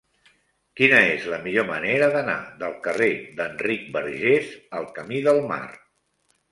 Quina 0.79 1.01
és 1.09 1.27
la 1.33 1.39
millor 1.43 1.67
manera 1.67 2.09
d'anar 2.17 2.39
del 2.65 2.75
carrer 2.89 3.13
d'Enric 3.41 3.87
Bargés 3.99 4.53
al 4.81 4.93
camí 4.99 5.27
del 5.31 5.49
Mar? 5.55 5.65